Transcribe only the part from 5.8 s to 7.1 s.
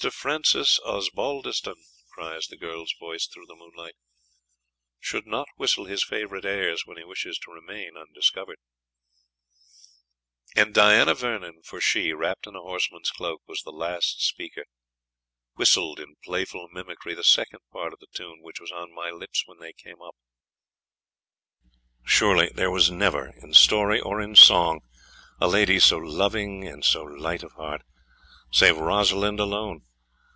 his favourite airs when he